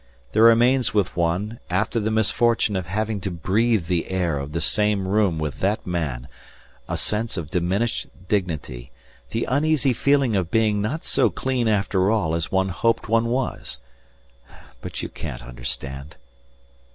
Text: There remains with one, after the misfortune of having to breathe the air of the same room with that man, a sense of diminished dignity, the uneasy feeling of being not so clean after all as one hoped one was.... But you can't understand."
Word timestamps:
There 0.31 0.41
remains 0.41 0.95
with 0.95 1.15
one, 1.15 1.59
after 1.69 1.99
the 1.99 2.09
misfortune 2.09 2.75
of 2.75 2.87
having 2.87 3.21
to 3.21 3.29
breathe 3.29 3.85
the 3.85 4.09
air 4.09 4.39
of 4.39 4.51
the 4.51 4.59
same 4.59 5.07
room 5.07 5.37
with 5.37 5.59
that 5.59 5.85
man, 5.85 6.27
a 6.89 6.97
sense 6.97 7.37
of 7.37 7.51
diminished 7.51 8.07
dignity, 8.27 8.91
the 9.29 9.45
uneasy 9.45 9.93
feeling 9.93 10.35
of 10.35 10.49
being 10.49 10.81
not 10.81 11.03
so 11.05 11.29
clean 11.29 11.67
after 11.67 12.09
all 12.09 12.33
as 12.33 12.51
one 12.51 12.69
hoped 12.69 13.09
one 13.09 13.27
was.... 13.27 13.79
But 14.81 15.03
you 15.03 15.07
can't 15.09 15.43
understand." 15.43 16.15